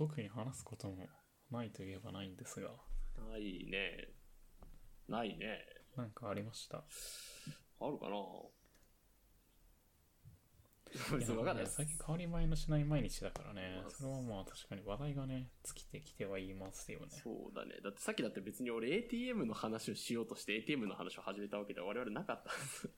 [0.00, 0.96] 特に話すことも
[1.50, 2.70] ないといえばないんですが、
[3.28, 4.08] ないね。
[5.06, 5.62] ないね。
[5.94, 6.78] なんかありました？
[6.78, 6.82] あ
[7.86, 8.16] るかな？
[11.18, 11.76] 別にわかんないです。
[11.76, 17.06] 最近変わり映えのしない毎日だからねまあ、それはまあ確かに話題がね、尽きてきてはいますよね。
[17.22, 17.74] そうだね。
[17.84, 22.88] だってさっきだって別に俺 ATM の話をしようとして ATM の話を始めたわけでは我々なかったんです。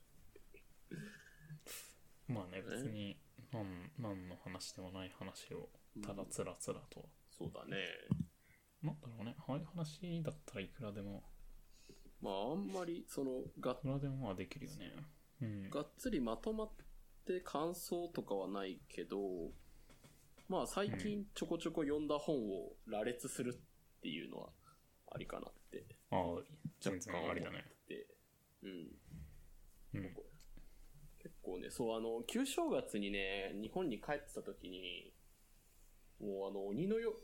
[2.29, 3.19] まあね、別に
[3.51, 5.67] 何何の話でもない話を
[6.01, 7.09] ただつらつらと。
[7.29, 7.77] そうだね。
[8.81, 11.23] なんだろうね、ああいう話だったらいくらでも、
[12.21, 14.93] まああんまりそのがいくらでもまあできるよね。
[15.41, 15.69] うん。
[15.69, 16.69] がっつりまとまっ
[17.25, 19.17] て感想とかはないけど、
[20.49, 24.49] まあ最近ちょこちょこ読んだ本を羅列するっていうのは
[25.11, 26.43] ありかなってああ、
[26.79, 27.65] 全然ありだね。
[27.87, 28.05] で、
[28.63, 28.69] うん。
[29.95, 30.13] うん。
[31.19, 35.11] 結構ね、そうあの、旧正月にね、日本に帰ってた時に、
[36.23, 37.15] もうあの、鬼のよ、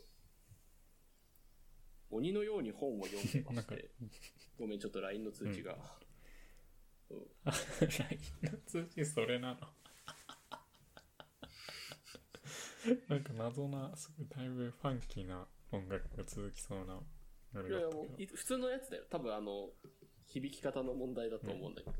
[2.10, 3.90] 鬼のように本を読んでまして、
[4.58, 5.74] ごめん、ちょっと LINE の通知が。
[5.74, 5.80] うん
[7.10, 7.26] LINE
[8.42, 9.60] の通知それなの
[13.08, 17.00] なんか謎な、すごいだいぶファンキーな音楽が続きそうな
[17.54, 19.04] あれいやいやもうい普通のやつだよ。
[19.10, 19.70] 多分あの、
[20.26, 21.96] 響き方の問題だと思うんだけど。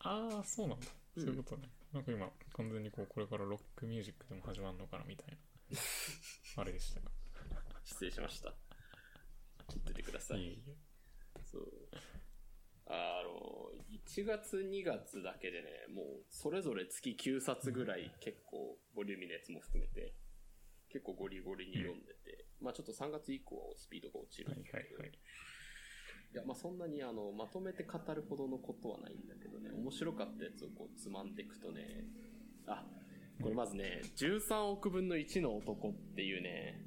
[0.00, 0.86] ああ、そうなんだ。
[1.16, 1.70] うんそういうことね。
[1.92, 5.36] なんか今、完全にこう、これからロックミュージックでも始まるのかなみたいな。
[6.56, 7.10] あれでしたが。
[7.84, 8.50] 失礼しました。
[9.68, 10.38] ちょっと出てください。
[10.38, 11.42] いえいえ。
[11.44, 11.62] そう。
[12.86, 20.14] あの、1月2月だけでね、もうそれぞれ月9冊ぐらい結構ボリューミーなやつも含めて、
[20.90, 25.18] 結構ゴリゴリに読んでて、まあちょっと3月以降はスピードが落ちるはいんだけど、はいはい。
[26.32, 32.04] いや、まあそんなにあの、まとめて語るほどのことはないんだけどね、面白かったやつをこうつまんでいくとね、
[32.66, 32.84] あ、
[33.40, 36.84] これまずね、13億分の1の男っていうね、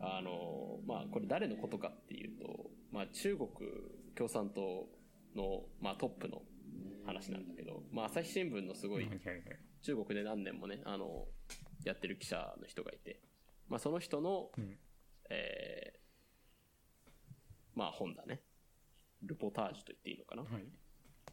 [0.00, 3.48] あの、まあこれ誰のことかっていうと、まあ中国
[4.14, 4.86] 共産党
[5.34, 6.42] の、まあトップの
[7.04, 9.08] 話なんだけど、まあ朝日新聞のすごい。
[9.82, 11.26] 中国で何年もね、あの、
[11.84, 13.20] やってる記者の人がいて、
[13.68, 14.76] まあその人の、うん。
[15.30, 16.06] えー
[17.76, 18.40] まあ本だね。
[19.22, 20.42] ルポタージュと言っていいのかな。
[20.42, 20.64] はい。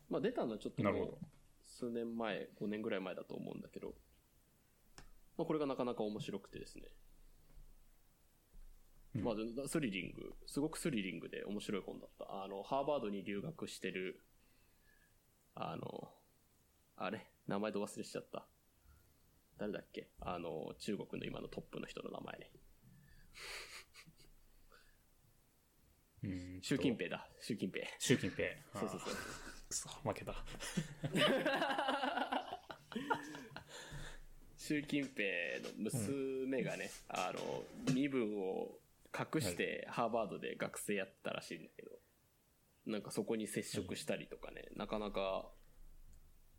[0.09, 1.17] まあ出たのはちょっとなるほもう
[1.73, 3.95] 数年前、5年ぐらい前だと思うんだけど、
[5.37, 6.83] まあこれがなかなか面白くてですね。
[9.15, 12.43] うんまあスリリング、すごくスリリングで面白い本だった。
[12.43, 14.19] あの、ハーバードに留学してる、
[15.53, 16.11] あの、
[16.95, 17.27] あれ？
[17.47, 18.47] 名前と忘れしちゃった。
[19.57, 20.09] 誰だっけ？
[20.19, 22.51] あの、中国の今のトップの人の名前ね。
[26.23, 26.29] ど。
[26.29, 26.61] うん。
[26.63, 26.95] 習近。
[26.95, 27.29] 平だ。
[27.39, 27.85] 習近平。
[27.99, 28.47] 習近平。
[28.79, 29.52] そうそうそう。
[29.73, 30.35] くそ、負けた。
[34.55, 38.79] 習近平の娘がね、あの、身分を
[39.13, 41.99] 隠してハーバードで学生やってたらしいんだけど、
[42.85, 45.51] なんかそこに接触したりとかね、なかなか、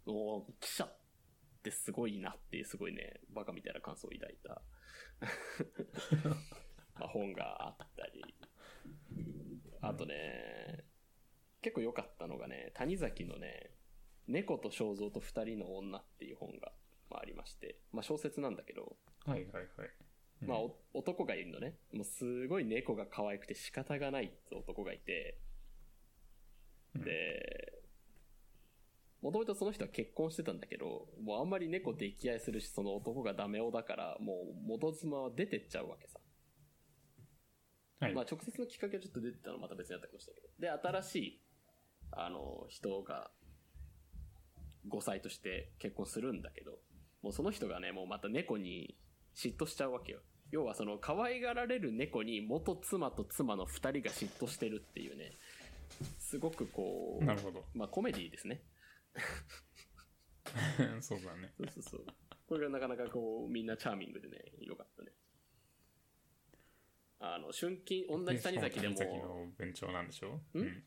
[0.06, 0.98] おー記者っ
[1.62, 4.60] てすごいなっていうすごいね、バカみたいな感想を抱いた。
[6.98, 8.34] まあ本があったり、
[9.80, 10.84] あとね、
[11.64, 13.70] 結構良かったのがね、谷崎のね、
[14.28, 16.72] 猫と肖像と二人の女っていう本が、
[17.10, 19.66] まあ、ありまして、まあ小説なんだけど、はいはいはい。
[20.42, 21.78] うんまあ、お男がいるのね。
[21.94, 25.38] もうすごい猫が可愛くて仕方がないって男がいて、
[26.96, 27.72] で、
[29.22, 36.20] もともとその人は結婚してたんだけど、もうあんまり猫溺愛するし、その男がダメ男だから、もう元妻は出てっちゃうわけさ。
[38.00, 38.14] はい。
[38.14, 40.54] まあ直接のきっかけはちょっと出てたのはまた別にあったかもしれないけど。
[40.60, 41.43] で、新しい、
[42.12, 43.30] あの、人が、
[44.88, 46.78] 5歳として結婚するんだけど、
[47.22, 48.98] もうその人がね、もうまた猫に
[49.34, 50.20] 嫉妬しちゃうわけよ。
[50.50, 55.32] 要はその可愛がられる猫に元妻と妻の2人が嫉妬してるっていうね、
[56.18, 57.64] すごくこう、なるほど。
[57.74, 58.62] まあコメディですね。
[61.00, 61.52] そうだね。
[61.56, 62.06] そうそうそう。
[62.46, 65.12] これがなかなかこう、みんなチャーミングでね、よかったね。
[67.20, 70.40] あの、春金、同じ谷崎でも、谷崎の文鳥なんでしょ？
[70.52, 70.84] うん。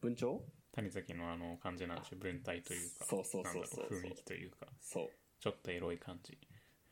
[0.00, 0.40] 文鳥？
[0.72, 2.16] 谷崎のあの感じなんでしょ？
[2.16, 3.06] 文体というか。
[3.06, 4.66] そうそうそうそう雰囲気というか。
[4.80, 5.08] そう。
[5.40, 6.38] ちょっとエロい感じ。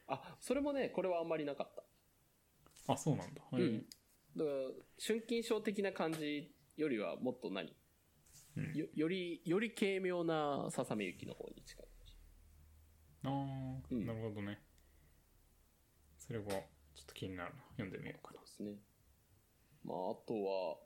[0.06, 1.74] あ、それもね、これはあんまりなかっ
[2.86, 2.92] た。
[2.92, 3.42] あ、そうなんだ。
[3.50, 3.86] はいうん。
[4.36, 4.56] だから、
[5.06, 7.76] 春金賞的な感じよりはもっと何、
[8.56, 11.86] うんよより、より軽妙なささめゆきの方に近い。
[13.24, 14.62] ああ、うんなるほどね。
[16.16, 17.62] それは、ちょっと気になるな。
[17.72, 18.40] 読んでみようかな。
[18.40, 18.72] ですね。
[19.84, 20.76] まあ、あとは、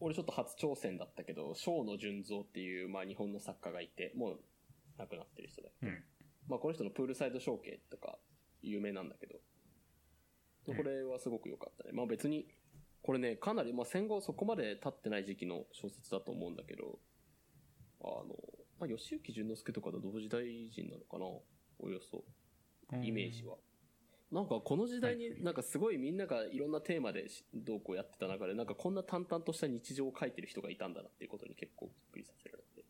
[0.00, 4.40] 俺ちょっと初挑戦だったけど、小野純三っていう、まあ日本の作家がいて、もう
[4.96, 5.70] 亡くなってる人だ。
[5.82, 6.04] うん。
[6.48, 8.18] まあこの人のプールサイド象形とか、
[8.62, 9.40] 有名なんだけど。
[10.66, 11.90] これはすごく良かったね。
[11.92, 12.46] まあ別に、
[13.02, 16.98] これね、かなり、まあ戦後そこまで経ってない時期の小説だと思うんだけど、
[18.02, 18.36] あの、
[18.78, 21.24] まあ吉行淳之介とかと同時代人なのかな？
[21.80, 22.22] およそ、
[23.02, 23.56] イメージは。
[24.30, 32.84] なんかこの時代になんかすごいみんながいろんなテーマでしどうこうやってた中でなんかこんな淡々とした日常を書いてる人がいたんだなっていうことに結構びっくりさせられて。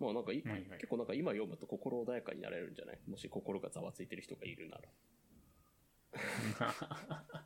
[0.00, 2.98] まあなんかい、はいはい結構なんか今読むと心穏やかになれるんじゃない？
[3.06, 4.82] もし心がざわついてる人がいるなら。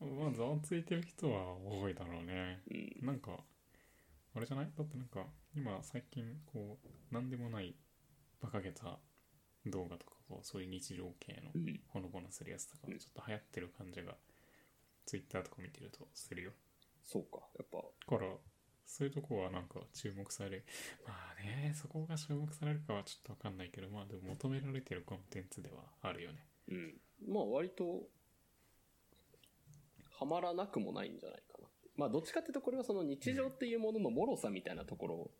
[0.00, 3.06] まあざわついてる人は多いだろうねうん。
[3.06, 3.44] なんか
[4.34, 4.70] あれじゃない？
[4.76, 7.74] だってなんか今最近こうなんでもない
[8.42, 8.98] 馬鹿げた
[9.66, 11.80] 動画とかこうそういう日常系のうん。
[11.88, 14.14] ほのぼのするやつとかもちょっと流行ってる感じが
[15.04, 16.52] ツイッターとか見てるとするよ
[17.04, 17.38] そうか。
[17.56, 18.32] やっぱ、だから
[18.84, 20.64] そういうとこはなんか注目され
[21.06, 26.38] まあねそこが注目されるかはちょっとわかんないけどまあでも求められてるコンテンツではあるよね
[26.68, 26.94] うん。
[27.28, 28.08] まあ割と、
[30.18, 31.68] はまらなくもないんじゃないかな。
[31.96, 35.30] まあどっちかっていうとこれはその日常っていうものの脆さみたいなところを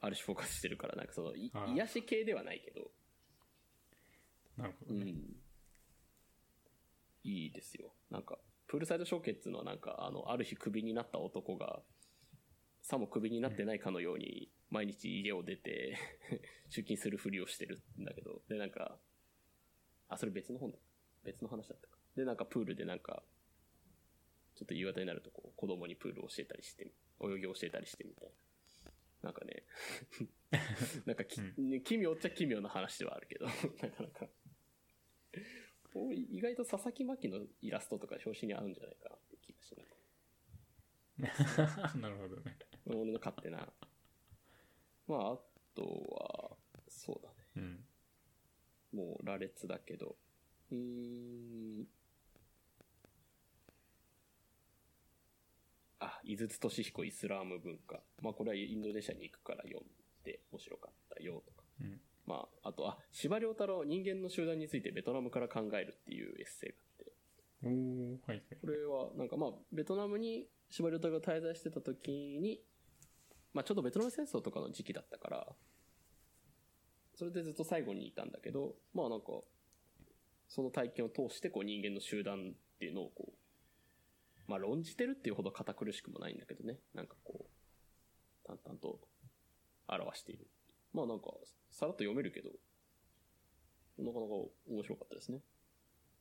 [0.00, 2.90] ある種フォーカスしてるから、なんかそのいああ癒し系ではないけど、
[4.60, 5.36] なるほどね、うん。
[7.24, 7.92] いいですよ。
[8.10, 11.80] なんか、プールサイド小結のなんか、あの、ある日クビになった男が、
[12.82, 15.96] さもクビになってないかのように、毎日家を出て、
[16.68, 18.98] 出勤するふりをしてるんだけど、で、なんか、
[20.08, 20.78] あ、それ別の本だ。
[21.24, 21.98] 別の話だったか。
[22.16, 23.22] で、なんかプールでなんか、
[24.56, 26.92] ちょっと夕方になるとこう、子供にプールを教えたりして、
[27.22, 28.34] 泳ぎを教えたりしてみたいな。
[29.22, 29.64] なんかね、
[31.04, 33.46] なんかき、ね奇妙っちゃ奇妙な話ではあるけど、
[33.82, 34.28] なかなか。
[35.94, 39.86] お意外と佐々木真希のイラストとか表紙に合うんじゃないかなって気がしない。
[42.00, 42.56] なるほどね
[42.86, 43.72] 俺の勝手な。
[45.06, 45.38] まあ、あ
[45.74, 46.56] とは、
[46.88, 47.36] そうだね。
[47.56, 47.86] うん
[48.92, 50.16] もう羅列だけど。
[50.70, 51.86] うーん。
[56.00, 58.00] あ、井筒俊彦イスラーム文化。
[58.20, 59.88] まあこれはインドネシアに行くから読ん
[60.24, 61.59] で面白かったよとか。
[62.30, 67.12] うんまあ、あと、あ、司馬遼太郎人間の集団についてベトナムから考えるっていうエッセイがあって。
[67.64, 72.60] おーはいはいこれは、なんかまあ、ベトナムに司馬遼太郎が滞在してた時に、
[73.52, 75.46] まあちょうどベトナム戦争とかの時期だったから、
[77.16, 79.26] それでずっと最後にいたんだけど、まあなんか、
[80.48, 89.00] その体験を通してこう人間の集団っていうのをこう、まあ論じてるっていうほど堅苦しくもないんだけどね、なんかこう、淡々と
[89.88, 90.46] 表している。
[90.92, 91.26] まあなんか、
[91.70, 92.50] さらっと読めるけど、
[93.98, 94.32] なかなか
[94.68, 95.40] 面白かったですね。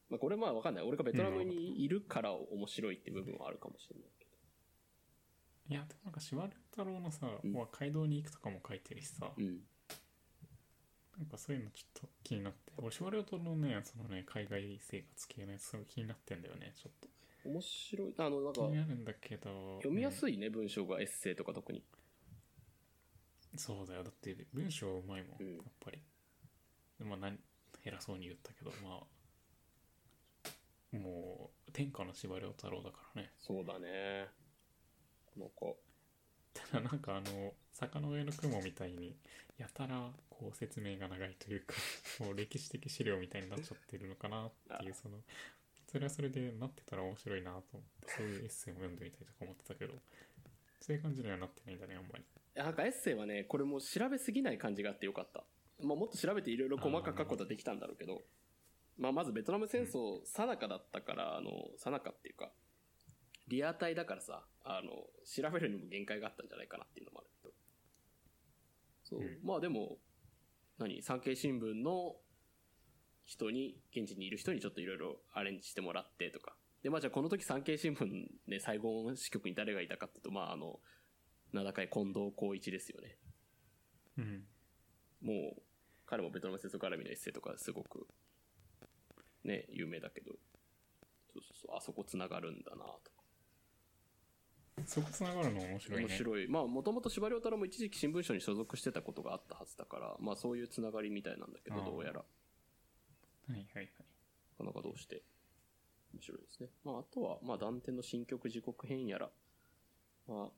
[0.09, 0.83] まあこれまあわかんない。
[0.83, 4.31] 俺がベトナムにいるから面白いって部分はあるかもしれないけど。
[5.69, 9.59] いやでもなんか司馬遼太郎のさ、うんまあ街道に行くとかも書いてるしさ、うん。
[11.17, 17.07] なんかそういうのちょっと気になって俺司馬遼太郎のねそのね海外生活系のやつすごい気になってんだよねちょっと
[17.45, 18.13] 面白い。
[18.17, 21.83] あの、なんか気、になるんだけど読みやい、すいね、文章がエッセイとか特に。
[23.53, 24.03] うんそうだよ。
[24.03, 25.55] だって文章うまいもん、うん。
[25.57, 26.01] やっぱり。
[26.99, 27.39] まあ何
[27.83, 30.97] 偉そうに言ったけどまあ。
[30.97, 33.31] もう天下の司馬遼太郎だからね。
[33.39, 34.27] そうだね。
[35.37, 35.73] なんか、
[36.53, 39.15] ただなんかあの坂の上の雲みたいに
[39.57, 41.75] やたらこう説明が長いというか
[42.19, 45.21] もう歴史的資料みたいになっちゃってるのかなっていうその
[45.87, 49.93] それはそれでなってたら面白いなと思ってそういうエッセイも読んでみたいとか思ってたけど
[50.81, 52.25] そういう感じにはなってないんだねあんまり
[52.63, 55.45] なんかエッセイはね、これもう調べすぎない感じがあってよかった。
[55.81, 58.21] まあもっと調べていろいろ細かく書くことはできたんだろうけど、
[58.97, 62.51] まあまずベトナム戦争、さなかだったから、あの、さなかっていうか、
[63.47, 64.91] リアタイだからさ、あの、
[65.25, 67.53] 調べるにも限界があったんじゃないかなっていうのもあるけど。
[69.03, 69.19] そう。
[69.21, 69.97] うんまあでも、
[70.77, 71.01] 何？
[71.01, 72.17] 産経新聞の
[73.23, 76.57] 人に、現地にいる人にちょっといろいろアレンジしてもらってとか。
[76.83, 78.05] で、まあじゃあこの時産経新聞
[78.47, 80.81] ね、最後支局に誰がいたかっていうと、まああの、
[81.51, 83.17] 名高い近藤光一ですよね。
[84.17, 84.43] うん。
[85.21, 85.61] もう、
[86.05, 88.07] 彼もベトナム戦争絡みのエッセイとかすごく、
[89.43, 90.33] ね、有名だけど、
[91.33, 93.19] そうそうそう、あそこ繋がるんだなとか。
[94.85, 96.07] そこつながるの面白いね。
[96.07, 96.47] 面白い。
[96.47, 102.25] まあ、もともと司馬遼太郎も一時期新聞社に所属してたことがあったはずだから、まあそういう繋がりみたいなんだけど、どうやら、は
[103.49, 103.89] いはいはい。
[104.59, 105.23] なかなかどうして、
[106.13, 106.69] 面白いですね。
[106.83, 109.29] まああとは、まあダンテの新曲時刻編やら、
[110.27, 110.49] まあ、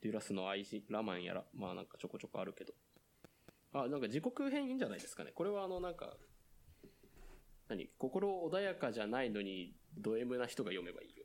[0.00, 2.72] デュラスの愛人、ラマンやら、まあなんかちょこちょこあるけど。
[3.72, 5.32] あ、なんか時刻編いいんじゃないですかね。
[5.32, 6.16] これはあのなんか、
[7.68, 7.88] 何？
[7.98, 11.24] 心穏やかじゃないのに、ド M な人が読めばいいよ。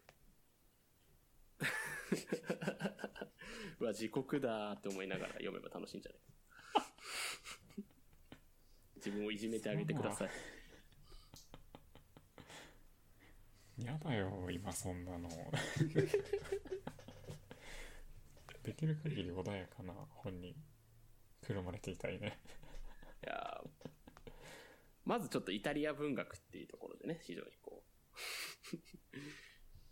[3.79, 6.21] うわ、時刻だーって思いながら読めば楽しいんじゃない？
[8.97, 10.29] 自分をいじめてあげてください。
[13.83, 15.27] やだよ今そんなの
[18.63, 20.55] できる限り穏やかな本に
[21.41, 22.39] くるまれていたいね。
[23.23, 23.69] いやー。
[25.05, 27.87] まずちょっとイタリア文学っていうところでね、非常にこう、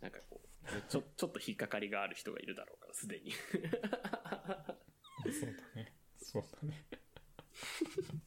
[0.00, 0.48] なんかこう、
[0.88, 3.30] ちょ、ちょっと引っかかりがある人がいるだろうから、すでに。
[5.30, 5.94] そうだね。
[6.16, 6.86] そうだね。
[6.90, 6.96] う
[8.16, 8.22] ん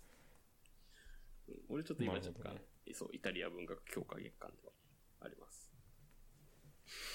[1.69, 2.61] 俺ちょっと今若干、ね。
[2.93, 4.73] そう、イタリア文学強化月間では
[5.21, 5.71] あります。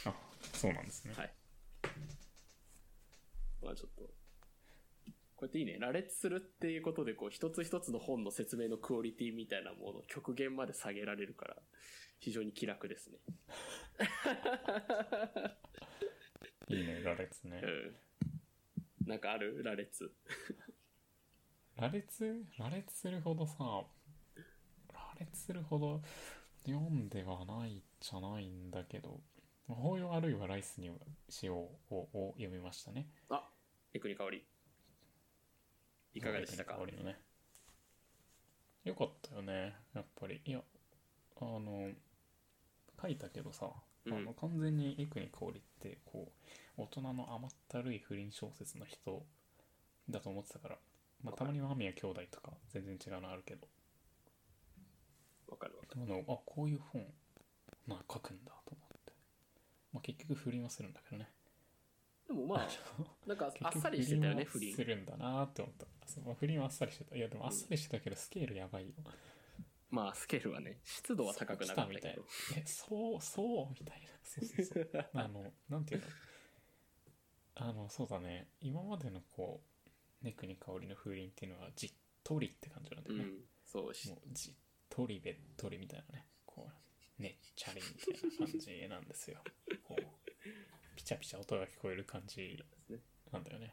[0.05, 0.15] あ
[0.53, 1.33] そうなんですね、はい。
[3.63, 4.11] まあちょっと、こ
[5.43, 5.79] うやっていいね。
[5.79, 11.57] 羅列するっていうことで、こう、一つ一つの本の説明のクオリティみたいなものを極限まで下げられるから、
[12.19, 13.19] 非常に気楽ですね。
[16.69, 17.67] いいね羅列ねう
[19.05, 19.09] ん。
[19.09, 19.63] なんかある？
[19.65, 20.13] 羅列。
[21.77, 22.45] 羅列？
[22.59, 23.55] 羅列するほどさ
[24.93, 26.03] 羅列するほど
[26.67, 29.21] 読んではないじゃないんだけど
[29.75, 30.91] 法要あるいはライスに
[31.29, 33.09] しようをを読みましたね。
[33.29, 33.49] あ、
[33.93, 34.45] エクニ香り。
[36.15, 36.75] いかがでしたか？
[36.75, 37.21] 香りのね。
[38.85, 40.41] よかったよねやっぱり。
[40.45, 40.61] いや
[41.41, 41.91] あの
[43.01, 43.71] 書いたけどさ、
[44.07, 44.15] うん。
[44.15, 46.33] あの完全にエクニ香りってこ
[46.77, 49.25] う大人の甘ったるい不倫小説の人
[50.09, 50.79] だと思ってたから、
[51.23, 53.69] まあ、たまには間宮兄弟とか全然違うのあるけど。
[55.49, 57.05] わかるわかあのあこういう本
[57.89, 58.90] な書くんだと思って、
[59.93, 61.29] まあ、結局不倫はするんだけどね。
[62.29, 62.35] る。
[62.35, 62.69] でもまあ、
[63.27, 64.85] なんかあっさり結してたよね、局不倫す。
[64.85, 65.87] るんだなって思った。
[66.07, 67.17] そうまあ不倫はあっさりしてた。
[67.17, 68.95] いやでもあっさりしてたけどスケールやばいよ。
[69.91, 72.25] まあ、スケールはね、湿度は高くなかったけど。
[72.57, 74.07] えそうそうみたいな。
[74.23, 75.07] そうそうそう。
[75.15, 76.07] あのなんていうの？
[77.57, 78.49] あのそうだね。
[78.61, 79.65] 今までのこ
[80.23, 81.93] うネクに香りの風鈴っていうのはじっ
[82.23, 83.45] とりって感じなんだよね、うん。
[83.65, 84.55] そうしも、うじっ
[84.89, 86.27] とりべっとりみたいなね
[87.21, 89.43] ねっちゃりみたいな感じなんですよ
[89.85, 92.63] こうピチャピチャ音が聞こえる感じ。
[93.31, 93.73] なんだよね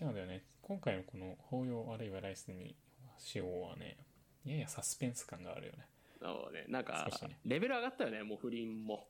[0.00, 2.76] 違うんだよね今回のこの法要あるいはライスに
[3.18, 3.96] しようはね
[4.44, 5.88] ややサスペンス感があるよね
[6.24, 9.08] なので、なんかね、レベル上がったよね、もう不倫も。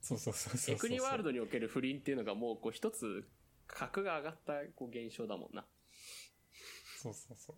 [0.00, 3.28] そうそうそうそうそうエクニワールドにおける不倫っていうのがもう、こう、一つ、
[3.68, 5.64] 格が上がった、こう、現象だもんな。
[7.00, 7.56] そうそうそう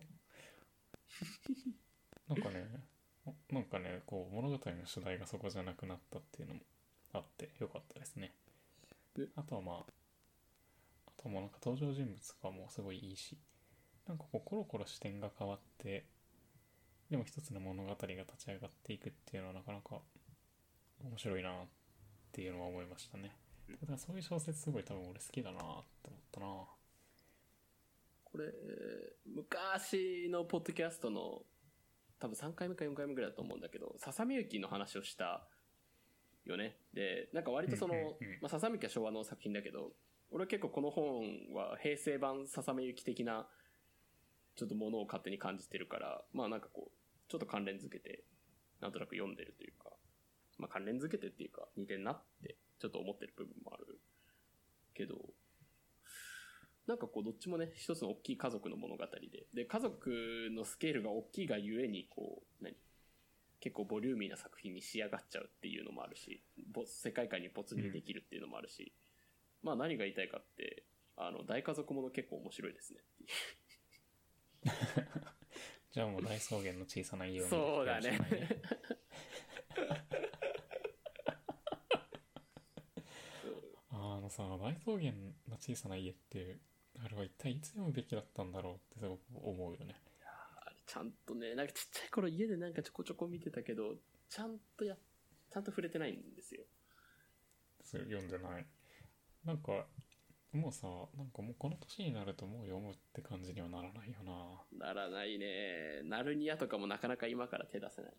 [2.29, 2.67] なんかね
[3.51, 6.61] なんかねこう物語の主題がそこじゃなくなったっていうのも
[7.13, 8.33] あってよかったですね。
[9.17, 9.75] えあとはまあ
[11.07, 13.37] あともなんか登場人物とかもすごいいいし
[14.07, 16.05] なんかこうコロコロ視点が変わって
[17.09, 19.99] でも一つの物語が立ち上がっていくっていうのはなかなか
[21.03, 21.53] 面白いなっ
[22.31, 23.35] ていうのは思いましたね。
[23.81, 25.61] だからそういう小説すごい多分俺好きだなっ
[26.03, 26.47] て思ったな。
[28.31, 28.45] これ、
[29.25, 31.41] 昔のポッドキャストの、
[32.19, 35.47] 多分3回目か4回目ぐらいだと思うんだけど、笹みゆきの話をした
[36.45, 36.77] よね。
[36.93, 37.93] で、なんか割とその、
[38.41, 39.93] まあ、笹みゆきは昭和の作品だけど、
[40.31, 43.47] 俺は結構この本は平成版笹みゆき的な、
[44.55, 46.91] ちょっとものを勝手に感じてるから、まあなんかこう、
[47.29, 48.25] ちょっと関連づけて、
[48.81, 49.91] なんとなく読んでるというか、
[50.57, 53.99] まあ関連づけてっていうか、似てんなって、ちょっと思ってる部分もある
[54.93, 55.15] けど、
[56.89, 62.75] なんかこう、どっちもね、一つの大きい家族の物語で、で、家族のスケールが大きいがゆえに、こう、何？
[63.59, 66.41] 結構ボリューミーな作品に仕上がっちゃうっていうのもあるし、
[66.73, 68.91] ぼ世界観に没入できるっていうのもあるし、
[69.61, 70.83] まあ何が言いたいかって、
[71.15, 73.01] あの、大家族もの結構面白いですね。
[75.91, 78.17] じゃあもう大草原の小さな家を見てそうだね。
[83.91, 85.11] あのさ大草原
[85.47, 86.57] の小さな家って
[87.03, 89.95] あれは一体いつ読むべきだったんだろうってすごく思うよね
[90.65, 93.95] あれちゃんとね、なんかちっちゃい頃家でなんかちょこちょこ見てたけど、
[94.29, 94.95] ちゃんとや、
[95.51, 96.63] ちゃんと触れてないんですよ。
[97.83, 98.65] それ読んでない
[99.45, 99.85] なんか
[100.51, 100.87] もうさ
[101.17, 106.01] なんかもうこの年になるともう読むって感じにはならないよなならないね。
[106.03, 108.11] ナルニアとかもなかなか今から手出せない。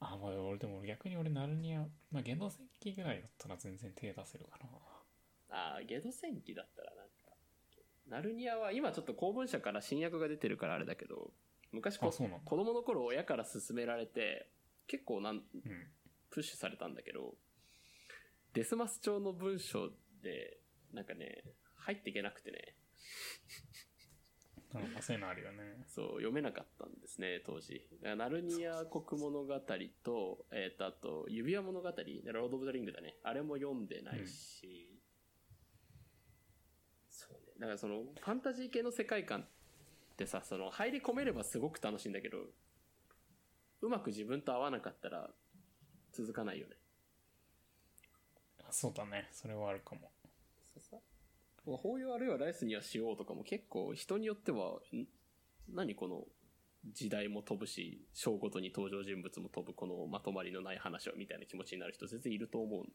[0.00, 4.66] あまあ俺でも逆に俺ナルニアまあゲド戦記ぐらいだったら全然手出せるかな
[5.52, 7.12] ああ、ゲド戦記だったらなんか、
[8.08, 11.32] ナルニアは今ちょっと公文社から新訳が出てるからあれだけど、
[11.70, 14.48] 昔こ子供の頃親から勧められて、
[14.86, 15.42] 結構なん、うん。
[16.30, 17.34] プッシュされたんだけど、
[18.54, 19.90] デスマス帳の文章
[20.22, 20.58] で、
[20.92, 21.44] なんかね、
[21.76, 22.74] 入っていけなくてね、
[24.72, 25.84] なんかそういうのあるよね。
[25.86, 27.86] そう、読めなかったんですね、当時。
[28.02, 29.60] ナルニア国物語
[30.02, 33.16] と、えっ、と、あと、指輪物語、ロード・オブ・ザ・リングだね。
[33.22, 34.88] あれも読んでないし、
[37.32, 37.60] そうね。
[37.60, 39.44] だからその、ファンタジー系の世界観っ
[40.12, 42.38] ってさ、その入り込めればすごく楽しいんだけど、
[43.80, 45.30] うまく自分と合わなかったら
[46.12, 46.76] 続かないよね。
[48.60, 50.12] あそうだねそれはあるかも
[50.74, 50.96] そうさ。
[51.66, 55.06] まあ法要あるいはライスにはしようとかも結構人によっては、ん
[55.72, 56.24] 何この
[56.92, 62.90] 時代も飛ぶし、章ごとに登場人物も飛ぶこのまとまりのない話をみたいな気持ちになる人全然いると思うんだ。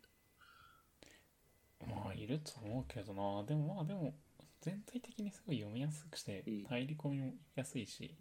[1.88, 4.14] まあいると思うけどなでもまあでも
[4.68, 6.64] 全体的にすごい読みやすくしてうん。
[6.66, 8.14] 入り込みもやすいし、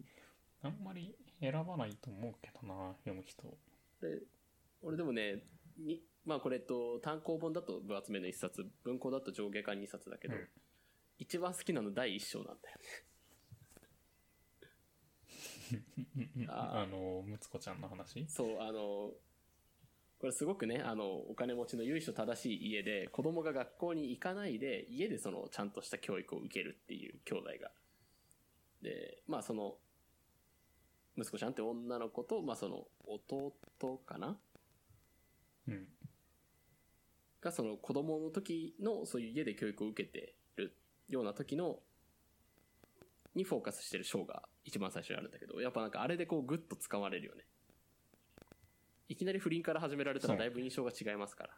[0.63, 3.43] あんまり選ばないと思うけどな読む人。
[4.01, 4.21] で、
[4.81, 5.43] 俺でもね、
[5.77, 10.47] に、まあこれと、単行本だと分厚めの一冊、文庫だと上下巻二冊だけど、うん。
[11.17, 12.85] 一番好きなの第一章なんだよね。
[16.47, 18.25] あのむつこちゃんの話？
[18.29, 19.11] そう、あの、
[20.19, 27.71] これすごくね、あの、お金持ちの由緒正しい家で、子供が学校に行かないで、家でその、ちゃんとした教育を受けるっていう兄弟が。
[28.81, 29.75] で、まあその、
[31.17, 33.53] 息子ちゃんって女の子と、まあその、弟
[34.05, 34.39] かな？
[35.67, 35.87] うん。
[37.39, 40.75] がその子供の時のそういう家で教育を受けてる
[41.07, 41.79] ような時の
[43.35, 47.43] にフォーカスしてる章が一番最初にあるんだけどやっぱなんかあれでこうグッと掴まれるよね
[49.09, 51.49] いきなり不倫から始められたらだいぶ印象が違いますから。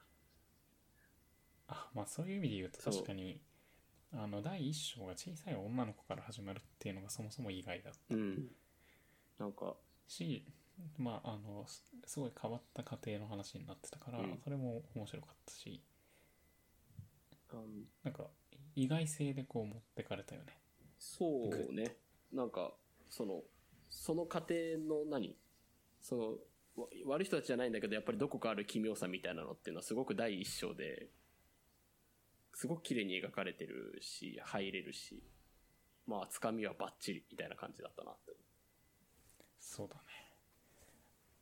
[1.68, 3.41] あまあそういう意味で言うと確かに
[4.12, 8.15] あの第一章が小さい女の子から始まるっていうのがそもそも意外だった。
[8.15, 8.48] うん。
[9.39, 9.75] なんか
[10.08, 10.46] し
[10.98, 14.39] まああのすすごい変わった家庭の話になってたから、うん。
[14.44, 15.82] それも面白かったし。
[17.53, 17.86] うん。
[18.03, 18.25] なんか
[18.75, 20.58] 意外性でこう持ってかれたよね。
[20.98, 21.98] そうね。
[22.34, 22.74] なんか
[23.10, 23.41] その
[23.89, 24.44] その家
[24.77, 25.38] 庭の何？
[26.02, 26.38] そのわ
[27.06, 31.08] 悪い人たちじゃないんだけどやっぱりどこかある奇妙さみたいなのっていうのはすごく第一章で
[32.54, 35.22] すごく綺麗に描かれてるし入れるし
[36.08, 38.34] まあつかみはバッチリみたいな感じだったなって
[39.60, 40.02] そうだね。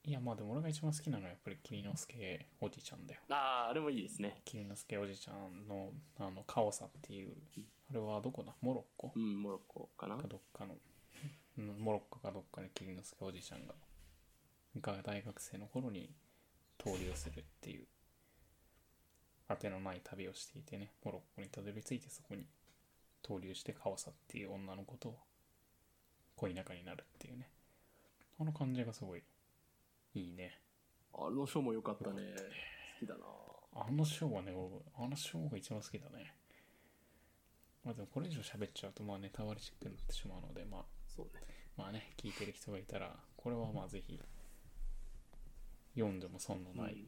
[0.03, 3.21] いやまあでも俺が一番好きなのはやっぱり桐之助おじちゃんだよ。
[3.29, 4.41] あああれもいいですね。
[4.45, 7.35] 桐之助おじちゃんのあのカオサっていう
[7.91, 8.53] あれはどこだ？
[8.61, 9.11] モロッコ？
[9.15, 10.15] うんモロッコかな。
[10.15, 10.75] かどっかの。
[11.57, 13.73] うんモロッコかどっかに桐之助おじちゃんが
[14.81, 16.09] が大学生の頃に
[16.77, 17.85] 投留するっていう
[19.49, 22.47] 当てのない旅をしていてねモロッコにたどり着いてそこに
[23.21, 25.15] 投留してカオサっていう女の子と
[26.35, 27.49] 恋仲になるっていうね。
[28.39, 29.23] あの感じがすごい
[30.13, 30.59] いいね。
[31.13, 32.21] あのショーも良かったね。
[32.99, 33.25] 好きだな。
[33.73, 34.69] あのショーはね俺
[35.03, 36.35] あのショーが一番好きだね。
[37.83, 41.57] まあでもこれ以上喋っちゃうとまあネタバレチックになってしまうのでまあそうね。
[41.77, 44.19] まあね、聞いてる人がいたら、これはまあぜひ、
[45.99, 47.07] 読んでも損のない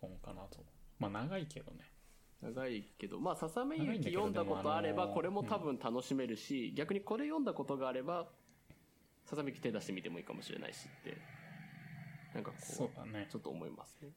[0.00, 0.64] 本かなと。
[0.98, 1.90] まあ長いけどね。
[2.42, 8.28] 長いけど、まあ、ささめゆき読んだことあれば、これも多分楽しめるし、逆にこれ読んだことがあれば、
[9.26, 11.18] ささめゆき手出してみてもいいかもしれないしって、
[12.34, 13.36] なんかこう、そうだねち。
[13.36, 14.08] ょっと思いますね。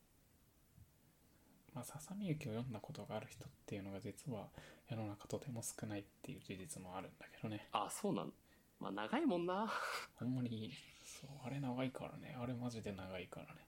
[1.73, 4.47] まあ、ささみゆきを読んだことがある人っていうのが実は
[4.89, 7.67] 世の中とても少ないっていう事実もあるんだけどね。
[7.71, 8.31] あ、そうなん
[8.79, 9.71] まあ、長いもんな。
[10.15, 10.71] ほんまに、
[11.03, 12.37] そう、あれ長いからね。
[12.39, 13.67] あれマジで長いからね。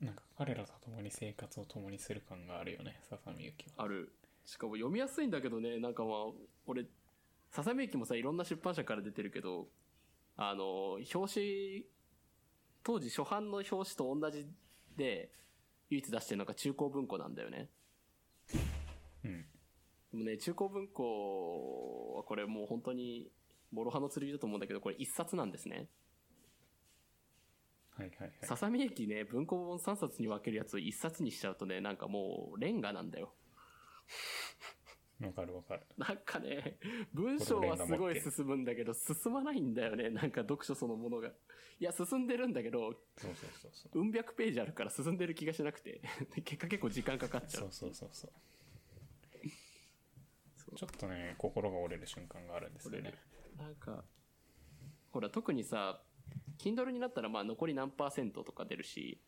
[0.00, 3.84] なんか彼らと共に生活を共にする感があるよね、ささみゆきは。
[3.84, 4.12] ある。
[4.44, 6.14] しかも読みやすいんだけどね、なんかまあ、
[6.66, 6.86] 俺、
[7.50, 9.68] ささめゆきもさ、いろんな出版社から出てるけど、
[10.36, 11.86] あの、表紙、
[12.82, 14.46] 当時初版の表紙と同じ
[14.96, 15.30] で、
[15.88, 17.70] 唯一出してるのが中高文庫なんだよね。
[19.24, 19.46] うん。
[20.12, 23.30] でもね、中古文庫はこれもう本当に、
[23.72, 25.88] 諸刃の剣だと思うんだけど、これ一冊なんですね。
[27.98, 28.32] はいはいはい。
[28.42, 33.32] ささみ駅ね、文庫本3冊に分けるやつを一冊にしちゃうとね、なんかもう、レンガなんだよ。
[35.20, 35.82] わかるわかる。
[35.96, 36.76] なんかね、
[37.14, 41.28] 文章はすごい進むんだけど、進まないんだよね、なんか読書そのものが。
[41.28, 43.98] いや、進んでるんだけど、そうそうそうそう。
[43.98, 46.02] うん百ページあるから進んでる気がしなくて、
[46.44, 47.62] 結果結構時間かかっちゃう。
[47.62, 48.32] そうそうそうそう。
[50.56, 53.14] そうちょっとね、心が折れる瞬間があるんですよね。
[53.56, 54.04] なんか、
[55.12, 56.02] ほら、特にさ、
[56.58, 59.20] Kindle になったらまあ残り何パーセントとか出るし、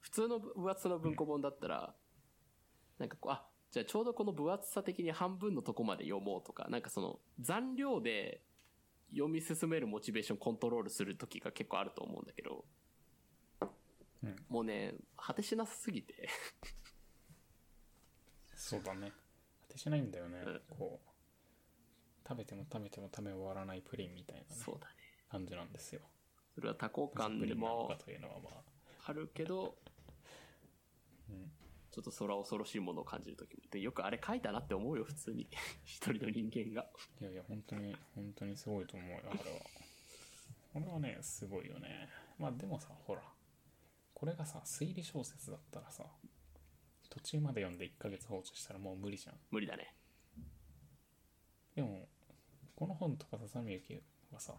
[0.00, 1.94] 普通の分厚さの文庫本だったら、
[2.98, 8.42] なんかこう、あ、じゃあちょうどこの分厚さ的に半分のとこまで読もうとか、なんかその残量で
[9.10, 12.64] 読み進めるモチベーションコントロールする時が結構あると思うんだけど、
[14.22, 16.28] うんもうね、果てしなさすぎて、
[18.54, 19.12] そうだね。
[19.62, 20.38] 果てしないんだよね。
[20.46, 24.94] うんこう、食べても食べても食べ終わらないプリンみたいな、ね、そうだね。
[25.30, 26.02] 感じなんですよ。
[26.54, 29.76] それは多幸感でもあ、あるけど、
[31.28, 31.50] うん、
[31.90, 33.62] ちょっと空恐ろしいものを感じる時も。
[33.70, 35.48] で、よくあれ書いたなって思うよ、普通に。
[35.84, 36.86] 一人の人間が。
[37.20, 39.44] いやいや、本当に、本当にすごいと思うよ、あれは。
[40.72, 42.08] これはね、すごいよね。
[42.38, 43.22] まあでもさ、ほら、
[44.14, 46.06] これがさ、推理小説だったらさ、
[47.10, 49.36] 途中まで読んで1ヶ月放置したらもう無理じゃん。
[49.50, 49.94] 無理だね。
[51.74, 52.08] でも、
[52.74, 54.54] この本とかささみゆきはさ、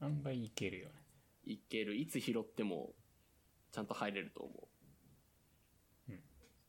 [0.00, 1.01] 案外いけるよね。
[1.44, 1.96] いける。
[1.96, 2.94] いつ拾っても、
[3.70, 4.72] ちゃんと入れると思う。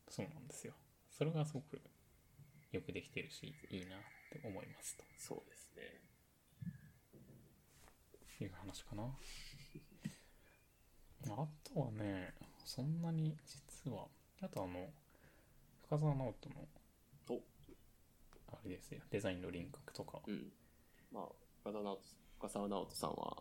[0.10, 0.74] そうなんですよ。
[1.10, 1.82] それがすごく
[2.72, 4.00] よくできてるし、いいなっ
[4.32, 5.82] て思いますとそうですね。
[8.40, 9.04] いう話かな。
[11.30, 14.06] あとはね、そんなに実は、
[14.42, 14.92] あとあの、
[15.88, 16.56] 深澤直人の、
[17.30, 17.42] お
[18.54, 20.52] あれですよ、デザインの輪郭とか、うん。
[21.12, 21.30] まあ、
[21.62, 23.38] 深澤直人深澤直人さんは、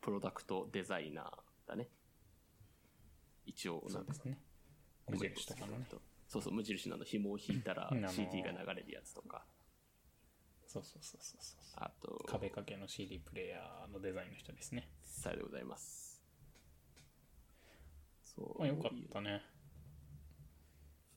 [0.00, 1.88] プロダクトデザイナーだね。
[3.44, 4.38] 一応、なんですね。
[5.10, 5.86] 無印とかのね。
[6.26, 9.44] そうそう、無印のあの紐を引いたら CD が流れるやつとか、
[10.66, 11.60] そうそうそうそうそう。
[11.76, 14.88] あと、壁掛けの CD プレイヤーのデザインの人ですね。
[15.04, 16.22] さようでございます。
[18.24, 18.58] そう。
[18.58, 19.42] まあよかったね。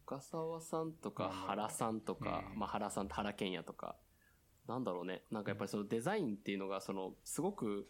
[0.05, 3.95] 深澤さんとか原さんとか、うんまあ原さんと原健也とか、
[4.69, 5.23] なんだろうね。
[5.31, 7.89] なんかやっぱりそのデザインっていうのが、その、すごく、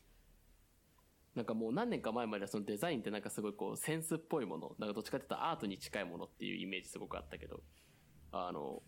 [1.36, 7.62] なんかもう何年か前まではそのデザインってなんかすごいこうセンスっぽいもの、なんかどっちかっていうとアートに近いものっていうイメージすごくあったけど、
[8.32, 8.82] あの、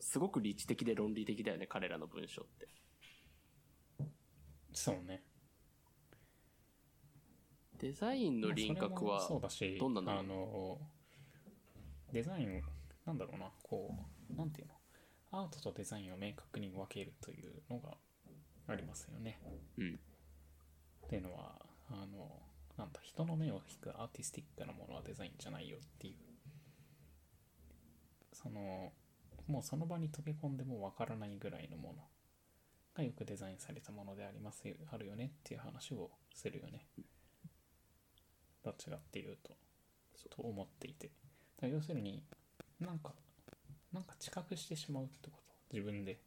[0.00, 2.68] すごく理知的で論理的だよね、彼らの文章って。
[4.72, 5.22] そうね。
[7.78, 10.78] デザインの輪郭まあはそれもそうだし、どんなのあの、
[12.12, 12.60] デザインを、
[13.04, 13.94] なんだろうな、こ
[14.30, 14.75] う、なんていうの、
[15.36, 17.96] アートとデザインを明確に分けるというのが
[18.68, 19.40] ありますよね。
[19.78, 19.98] うん。
[21.06, 21.54] っていうのは、
[21.90, 22.42] あの、
[22.76, 26.16] なんだ、人の目を引くアーティスティックなものはデザインじゃないよっていう。
[28.32, 28.92] その、
[29.46, 32.02] もうその場に飛び込んでもわからないぐらいのもの
[32.94, 36.86] がよくデザインされたものでありますよ、あるよねっていう話をするよね。
[38.64, 39.56] どっちかっていうと、
[40.30, 41.10] と思っていて。
[41.62, 42.22] 要するに
[42.80, 43.14] なんか、
[43.96, 45.38] なんか知覚してしまうってこ
[45.70, 45.74] と。
[45.74, 46.18] 自分で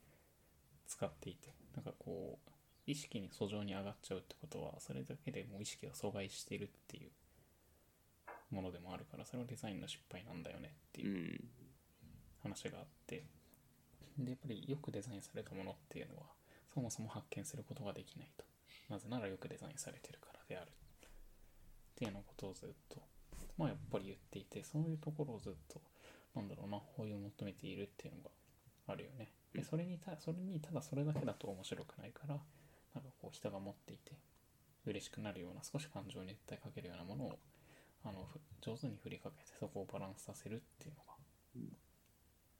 [0.88, 1.53] 使っていて。
[1.75, 2.51] なんかこう、
[2.88, 7.12] 意識に訴状に上がっちゃうってことは、それだけでもう意識が阻害しているっていう
[8.49, 11.05] ものでもあるから、それはデザインの失敗なんだよねってう。
[11.05, 11.49] いうん
[12.41, 13.23] 話があって、
[14.17, 16.23] で、やっぱりよくデザインされたものっていうのは、
[16.73, 18.45] そもそも発見することができないと。
[18.89, 20.69] なぜならよくデザインされてるからである。
[20.69, 20.71] っ
[21.95, 23.01] ていうようなことをずっと、
[23.58, 25.82] まあやっぱり言っていて、そういうところをずっと、
[26.36, 28.30] なんだろうな、追い求めているっていうのが
[28.88, 29.32] あるよね。
[29.54, 32.39] で、それにた、それにただそれだけだと面白くないから、
[32.96, 34.13] なんかこう人が持っていて、
[34.86, 37.39] 嬉しくなるような、少し感情に訴えかけるようなものを、
[38.04, 41.10] あの、ふ上手に振りかけて、そこをバランスさせるっていうのが、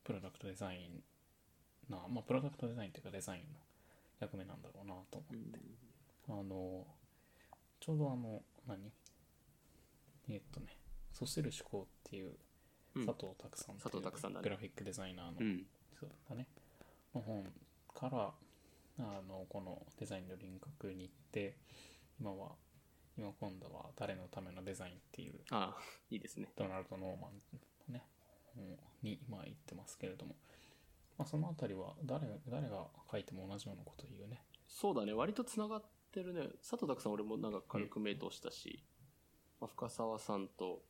[0.04, 1.04] プロダクトデザイン
[1.90, 3.60] な、まあ、プロダクトデザインっていうかデザインの
[4.20, 5.60] 役目なんだろうなと思って。
[6.28, 6.86] あの、
[7.80, 8.92] ちょうどあの、何？
[10.30, 10.68] えっとね、
[11.12, 12.36] そする思考っていう
[13.00, 15.66] うん佐藤拓さん佐藤拓さんだねグラフィックデザイナーのうん。
[16.00, 16.48] そうだね。
[17.14, 17.44] の本
[17.94, 18.32] から、
[19.00, 21.58] あの、このデザインの輪郭に行って、
[22.20, 22.52] 今は、
[23.18, 26.48] 今今度は誰のためのデザインっていうああ、いいですね。
[26.56, 27.34] ドナルド・ノーマン
[27.90, 28.06] のね、
[28.56, 28.64] 本
[29.02, 30.36] に今言ってますけれども、
[31.18, 34.42] まあ、そのあたりは誰誰が書いても同じようなこと言うね。
[34.68, 36.48] そうだね、割と繋がってるね。
[36.62, 38.84] 佐藤拓さん俺もなんか軽く名答したし、
[39.60, 40.82] まあ、深沢さんと、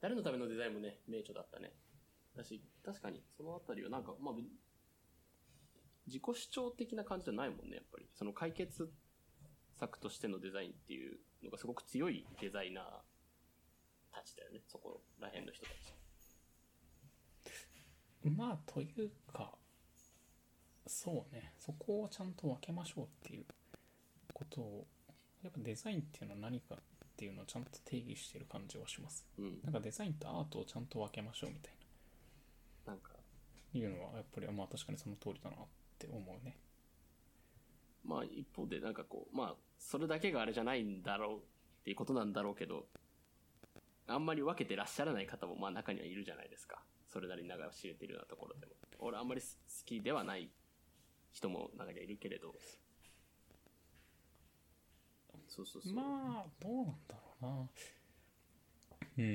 [0.00, 1.72] 誰のためのデザインもね、名著だったね。
[2.36, 4.34] だし、確かにそのあたりはなんか、まあ、
[6.06, 8.08] 自己主張的な感じじゃないもんね、やっぱり。
[8.14, 8.90] その解決
[9.78, 12.84] 策としてのデザインっていうのがすごく強いデザイナー
[14.12, 15.94] たちだよね、そこら辺の人たち。
[18.24, 19.54] まあ、というか、
[20.86, 23.46] そうね、そこをちゃんと分けましょうっていう
[24.34, 24.86] ことを、
[25.42, 26.76] やっぱデザインっていうのは何か
[27.20, 29.26] っていうのをちゃんと定義してる感じはします。
[29.38, 29.60] うん。
[29.62, 31.74] なんかデザインとアートをちゃんと分けましょうみたい
[32.86, 33.10] なんか、
[33.74, 35.58] な、いうのはやっぱり、まあ確かにその通りだなっ
[35.98, 36.56] て思うね。
[38.06, 41.40] まあ一方でなんかこう、まあそれだけがあれじゃないんだろうっ
[41.84, 42.86] ていうことなんだろうけど、
[44.06, 46.80] あんまり分けてらっしゃらない方もまあ中にはいるじゃないですか。
[47.06, 48.72] それなりに長く知れてるようなところでも。
[49.00, 49.46] 俺あんまり好
[49.84, 50.48] きではない
[51.32, 52.54] 人も中にはいるけれど。
[55.50, 55.94] そうそうそう。
[55.94, 57.68] まあ、どうなんだろうな。
[59.18, 59.30] うんうん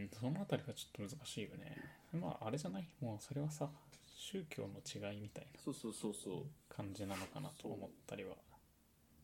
[0.00, 1.76] うん、そのあたりがちょっと難しいよね。
[2.12, 3.68] まあ、あれじゃないもうそれはさ、
[4.16, 6.46] 宗教の違いみたいなそうそうそうそう。
[6.74, 8.34] 感じなのかなと思ったりは。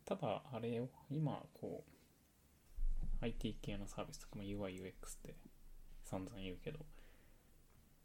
[0.05, 5.35] ただ、あれよ、今、こう、IT 系のサービスとかも UI、UX って
[6.03, 6.81] 散々言うけど、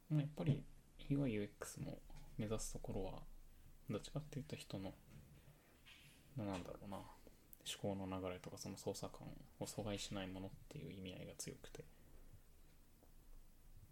[0.10, 0.63] まあやっぱり
[1.10, 1.99] UIUX も
[2.38, 3.12] 目指すところは
[3.89, 4.93] どっちかっていうと人の
[6.38, 6.97] なんだろうな
[7.69, 9.27] 思考の流れとかその操作感
[9.60, 11.84] を阻害しないものっていう意味合いが強くて。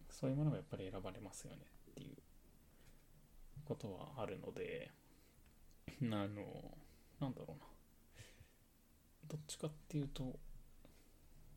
[0.10, 1.60] そういうものがやっぱり選ばれますよね
[1.92, 2.16] っていう
[3.66, 4.92] ことはあるので。
[6.02, 6.28] あの
[7.20, 7.56] なんだろうな。
[9.28, 10.40] どっちかっていうと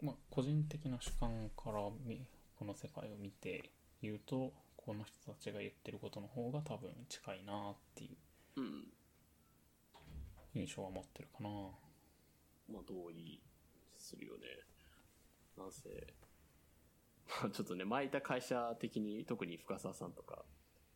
[0.02, 2.26] まあ個人的な主観から見
[2.58, 3.70] この世界を見て
[4.02, 8.08] 言うとこの人たちが言ってることの方が多分近いなってい
[8.56, 8.84] ううん。
[10.54, 11.50] 印象は持ってるかな
[12.70, 13.40] まあ、同意
[13.96, 14.46] するよね。
[15.56, 15.88] なんせ、
[17.42, 20.44] まあ、ちょっとね、前いた会社的に、特に深澤さんとか、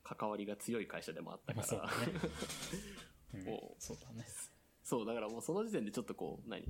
[0.03, 2.21] 関わりが強い会社でもあったまから、あそうだね、
[3.35, 4.25] うんおそうだね
[4.83, 6.65] そう、だからもうその時点でちょっとこう、何？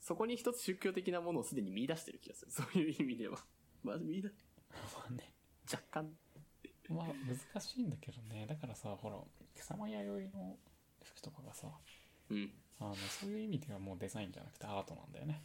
[0.00, 2.50] そこに一つ宗教的なものをすでに見出してる気がする。
[2.52, 3.38] そういう意味では。
[3.84, 5.32] まず見出、まあね
[5.70, 6.16] 若干。
[6.88, 9.18] まあ難しいんだけどねだからさほら
[9.54, 10.58] 草間弥生の
[11.02, 11.70] 服とかがさ
[12.28, 12.52] うん。
[12.82, 15.44] あのそういう意味ではもうデザインじゃなくてアートなんだよね。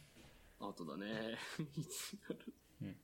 [0.60, 1.38] アートだね。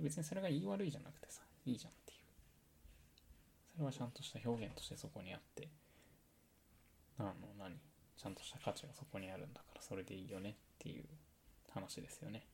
[0.00, 2.18] 別にそれが言い悪いじゃなくてさいいじゃんっていう。
[3.74, 5.68] それはちゃんとした表現としてそこにあって。
[7.18, 7.78] あの何？
[8.16, 11.04] ちゃんとした価値がそこにあるんだからそれでいいよねっていう
[11.70, 12.46] 話ですよね。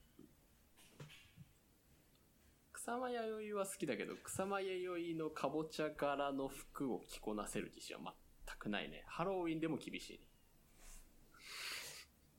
[2.72, 8.14] 草間弥生は好きだけど、草間弥生のかぼちゃ柄の服を着こなせる自信は
[8.50, 9.04] 全くないね。
[9.06, 10.18] ハロウィンでも厳しいね。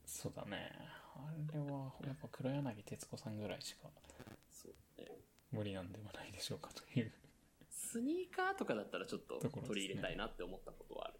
[0.06, 0.71] そうだね
[1.15, 3.89] あれはやっぱ黒柳徹子さんぐらいしか
[4.52, 5.08] そうね。
[5.52, 7.12] 無理なんではないでしょうかという
[7.69, 11.19] スニーカーとかだったらちょっと取り入れたいなって思ったことはある。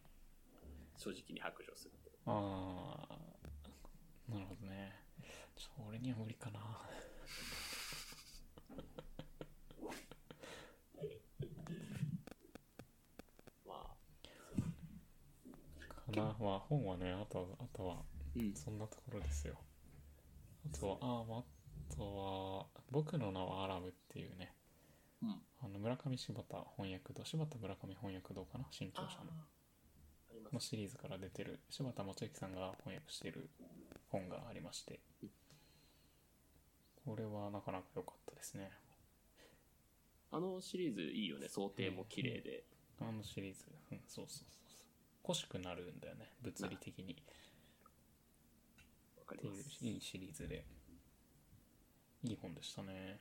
[0.98, 2.12] 正直に白状すると。
[2.26, 3.22] ああ
[4.32, 4.94] なるほどね
[5.58, 6.60] ちょ俺には無理かな
[13.66, 13.96] まあ、
[16.12, 18.04] かなまあ本はねあとはあとは
[18.36, 18.54] うん。
[18.56, 19.56] そんなところですよ。
[20.66, 24.56] あとはあまああとは「僕の名はアラブ」っていうね。
[25.22, 25.42] うん。
[25.62, 28.68] あの村上柴田翻訳堂柴田村上翻訳堂かな？
[28.72, 29.32] 新潮社の。
[30.52, 31.60] のシリーズから出てる。
[31.70, 33.50] 柴田元幸さんが翻訳してる
[34.10, 35.00] 本がありまして。
[37.06, 38.72] これはなかなか良かったですね。
[40.32, 41.50] あのシリーズいいよね。
[41.50, 42.66] 想定も綺麗で。
[43.00, 44.61] あのシリーズ、うん、そうそうそう
[45.24, 47.14] そう欲しくなるんだよね物理的に。
[47.14, 47.16] っ
[49.38, 49.54] ていう。
[49.82, 50.66] いいシリーズで。
[52.24, 53.20] いい本でしたね。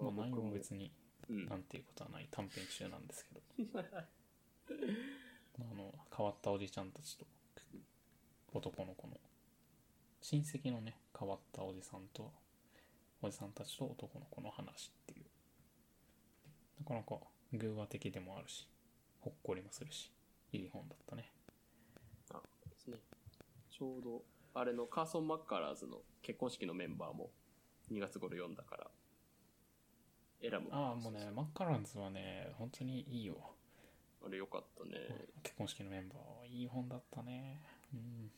[0.00, 0.92] まあ内容僕もは別に
[1.28, 1.46] うん。
[1.46, 3.40] なんていうことはない短編集なんですけど。
[5.60, 7.26] あの変わったおじちゃんたちと
[8.52, 9.18] 男の子の。
[10.20, 12.32] 親戚のね変わったおじさんと
[13.22, 15.26] おじさんたちと男の子の話っていう。
[16.80, 17.18] なかなか
[17.52, 18.68] 偶話的でもあるし
[19.20, 20.12] ほっこりもするし
[20.52, 21.30] いい本だったね
[22.32, 22.98] あですね。
[23.70, 24.22] ちょうど、
[24.54, 27.30] あれのカーソン・マッカーラーズの結婚式のメンバーも
[27.92, 28.90] 2月頃読んだから、
[30.40, 30.68] エラも。
[30.72, 33.36] ああもうねマッカランズはね本当にいいよ
[34.24, 35.26] あれよかったね。
[35.42, 37.60] 結婚式のメンバーはいい本だったね
[37.92, 38.30] うん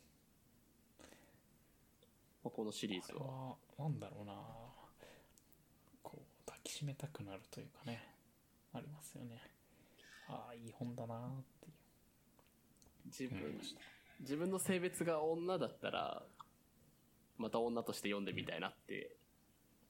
[2.42, 3.48] まあこのシリーズは。
[3.50, 4.32] はなんだろうな
[6.02, 8.02] こう抱きしめたくなるというかね
[8.72, 9.40] ありますよね
[10.28, 11.72] ああいい本だなっていう
[13.10, 13.60] 自分
[14.20, 16.22] 自分の性別が女だったら、
[17.38, 19.16] また女として読んでみたいなって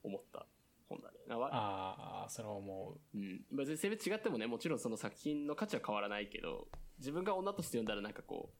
[0.03, 0.45] 思った
[0.87, 1.17] 本だね。
[1.29, 3.41] ああそれは思ううん。
[3.51, 6.67] 別に性別違ってもね、もちろんその作品の価値は変わらないけど、
[6.99, 8.51] 自分が女として読んだらなんかこ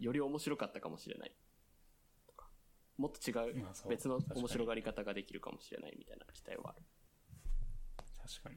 [0.00, 1.32] う、より面白かったかもしれない。
[2.26, 2.48] とか
[2.98, 6.82] もっと違う別の面白がり方ができるかもしれないみたいな期待はある。
[8.20, 8.56] 確かに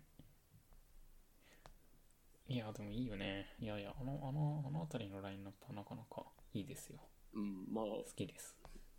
[2.47, 6.99] いやでもいいよねいやいやあのあのあの辺りのラインナップはなかなかいいですよ
[7.34, 8.55] うん、まあ、好きです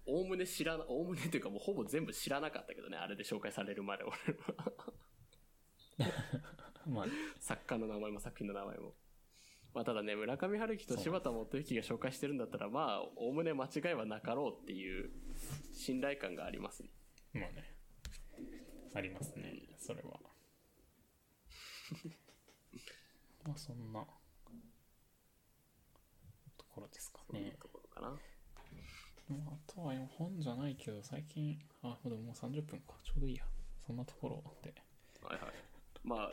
[0.06, 4.12] おおむね知らな、おおむねというかもうほぼ全部知らなかったけどね、あれで紹介されるまで俺
[4.54, 4.72] は。
[6.86, 7.06] まあ
[7.40, 8.94] 作家の名前も作品の名前も。
[9.74, 15.10] まあただね、村上春樹と柴田元幸が紹介してるんだったら、まあ、おおむね間違いはなかろうっていう
[15.74, 16.90] 信頼感がありますね。
[17.34, 17.74] まあね
[18.94, 20.18] ありますねそれは
[23.46, 24.00] まあそんな
[26.56, 28.16] ところですかねところかな。
[29.28, 33.42] まあ、あとは本じゃないけど最近あでももう30分かちょうどいいや
[33.84, 34.72] そんなところで
[35.22, 35.52] はいはい。
[36.04, 36.30] まあ、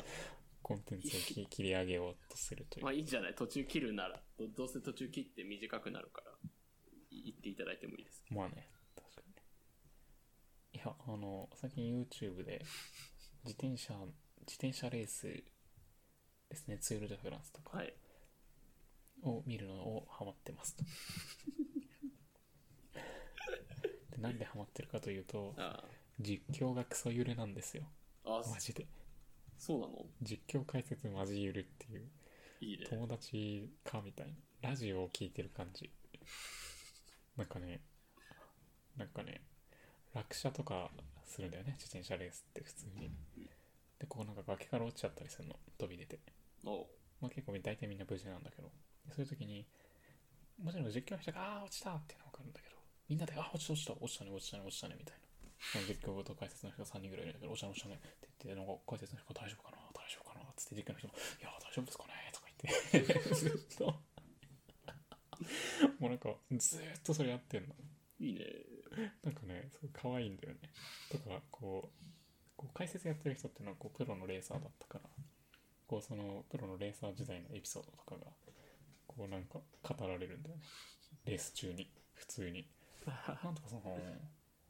[0.62, 4.22] コンテンツを切切り上げようとするという、まあいいんじゃない途中切るなら。
[4.38, 6.32] どどうせ途中切って短くなるから、
[7.10, 8.24] い言っていただいてもいいです。
[8.30, 9.22] まあね確か
[10.74, 12.64] にいやあの最近 YouTube で
[13.44, 13.94] 自転車
[14.46, 15.44] 自転車レース
[16.54, 16.78] ですね。
[16.78, 17.78] ツール・ド・フランスとか。
[17.78, 17.94] はい。
[19.24, 20.84] を見るのをハマってますと。
[24.12, 25.84] でなんでハマってるかというとあ
[26.20, 27.84] 実況がクソゆるなんですよ。
[28.26, 28.42] あ。
[28.46, 28.86] あ、マジで。
[29.58, 30.06] そうなの？
[30.22, 32.10] 実況解説マジゆるっていう
[32.60, 32.86] いいね。
[32.90, 34.28] 友達かみたい
[34.62, 34.70] な。
[34.70, 35.90] ラジオを聞いてる感じ。
[37.38, 37.82] なんかね
[38.98, 39.42] なんかね
[40.14, 40.90] 落車とか
[41.26, 41.78] するんだよね。
[41.80, 43.10] 自転車レースって普通に。
[44.00, 45.56] でここなんか崖から落ちちゃったりするの。
[45.78, 46.20] 飛び出て
[46.64, 48.72] まあ結構大体みんな無事なんだけど。
[49.12, 49.68] そういう時に
[50.62, 52.76] もちろん実況の人が「ああー落ちた!」っていうのは分かるんだけど
[53.10, 55.24] みんなで「あ落ちた落ちた落ちたね落ちたね落ちたね」みたいな。
[55.60, 63.36] その実況と解説の人が3人ぐらいいるんだけど「落ちたね落ちたね」って言ってなんか解説の人が「大丈夫かな大丈夫かな」っつって実況の人も「いや大丈夫ですかね」とか言って。
[63.36, 63.86] ずっと。
[66.00, 67.76] もうなんかずーっとそれやってんの。
[68.20, 68.46] いいね。
[69.24, 70.60] なんかねすごい可愛いんだよね。
[71.12, 72.04] とかこう
[72.56, 75.10] こう解説やってる人っていうのはこうプロのレーサーだったから
[75.88, 78.32] こうそのプロのレーサー時代のエピソードとかが
[79.08, 80.62] こうなんか語られるんだよね。
[81.26, 82.68] レース中に普通に。
[83.06, 83.82] なんとかその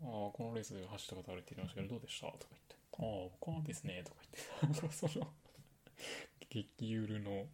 [0.01, 2.27] あーこのレース走ったことあるって言いましたけどどうでした？
[2.27, 4.17] とか言ってああ僕はですねとか
[4.61, 4.79] 言って。
[4.81, 5.33] なんかその
[6.49, 7.47] 激ゆるの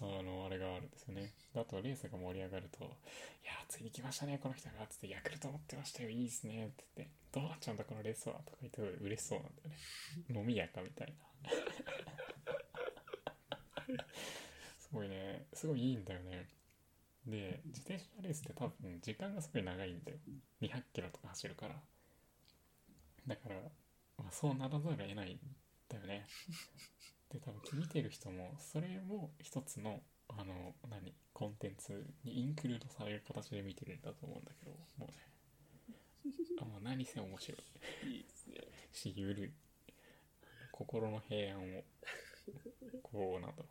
[0.00, 1.32] あのあれがあるんですよね。
[1.54, 2.84] あとレースが盛り上がると
[3.44, 9.76] 「いやーついに来ましたねこの人が」つって「ヤクルト持ってましたよいいですね」って言って「どうなっちゃうんだこのレースは」とか言って嬉しそうなんだよね。
[10.30, 11.50] 飲みやかみたいな
[14.78, 15.46] すごいね。
[15.52, 16.48] すごいいいんだよね。
[17.26, 20.18] で自転車レースって多分時間がすごい長いんだよ。
[20.60, 21.74] 200キロとか走るから。
[23.26, 23.54] だから、
[24.18, 25.38] まあ、そうならざるを得ないん
[25.88, 26.26] だよね。
[27.30, 35.32] で多分見てる人もそれも一つのあの何コンテンツにインクルードされる形で見てるんだと思うんだけどもうね。
[36.60, 37.56] あもう何せ面白
[38.04, 38.10] い。
[38.10, 38.56] いいですね。
[38.92, 39.52] しゆるい。
[40.70, 41.82] 心の平安を。
[43.02, 43.64] こうなんだろ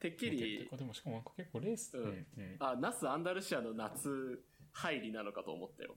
[0.00, 2.10] てっきりでもしかもなんか結構レース、うんうん。
[2.10, 2.56] うん。
[2.60, 5.96] あ、ナス・アンダルシアの夏入りなのかと思ったよ。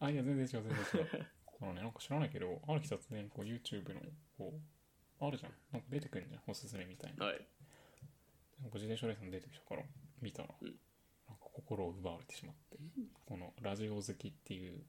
[0.00, 1.26] あいや全然違う全然違う。
[1.62, 4.00] あ のねなんか知らないけどある日突然こう YouTube の
[4.36, 4.60] こ
[5.20, 5.52] うあるじゃん。
[5.72, 7.26] なんか出てくるんじゃんおすすめみたいな。
[7.26, 7.46] はい。
[8.60, 9.82] なんか自転車レースの出てきたから
[10.20, 10.68] 見たら、うん。
[10.68, 12.78] なんか心を奪われてしまって、
[13.26, 14.84] このラジオ好きっていう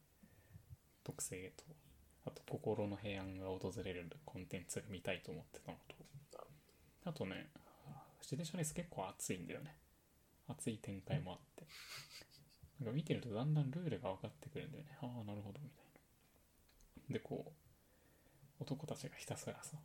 [1.04, 1.64] 特性と
[2.26, 5.78] あと心の平安が訪れるコンテンツが見たいと思ってたの
[6.32, 6.48] と
[7.06, 7.50] あとね
[8.24, 9.76] 自転車レース結構熱いんだよね。
[10.48, 11.68] 熱い展開もあって。
[12.80, 14.98] なんか見てるとだんだんルールが分かってくるんだよね。
[15.02, 15.86] ああなるほどみたい
[17.10, 17.14] な。
[17.14, 17.52] でこ
[18.60, 19.78] う男たちがひたすらさ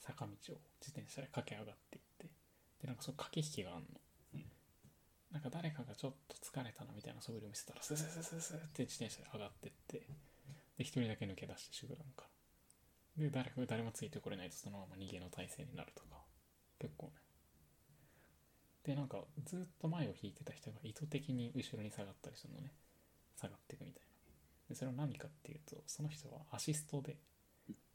[0.00, 2.26] 坂道を自転車で駆け上がっていって。
[2.82, 3.86] でなんかその駆け引きがあんの、
[5.30, 10.06] なんか誰かがちょっと疲れたなみたいな素振りを見せたらスースースースースーって自転車で上がってって。
[10.78, 12.24] で一人だけ抜け出して集団か
[13.18, 13.24] ら。
[13.24, 16.19] で誰かが誰もついてこれないとそのまま逃げの体勢になるとか
[16.80, 17.12] 結構ね。
[18.82, 22.72] でなんかずっと前を引いてた人が意図的に後ろに下がったりするのね。
[23.36, 24.08] 下がっていくみたいな。
[24.70, 27.18] でそれは何かっていうとその人はアシストで